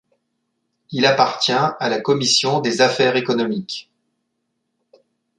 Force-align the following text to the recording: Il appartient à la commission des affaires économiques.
Il 0.89 1.05
appartient 1.05 1.51
à 1.51 1.77
la 1.81 2.01
commission 2.01 2.59
des 2.59 2.81
affaires 2.81 3.17
économiques. 3.17 3.91